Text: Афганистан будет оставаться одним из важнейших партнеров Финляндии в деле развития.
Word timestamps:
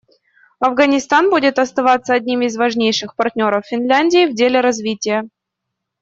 Афганистан 0.59 1.29
будет 1.29 1.59
оставаться 1.59 2.15
одним 2.15 2.41
из 2.41 2.57
важнейших 2.57 3.15
партнеров 3.15 3.67
Финляндии 3.67 4.25
в 4.25 4.33
деле 4.33 4.59
развития. 4.59 5.29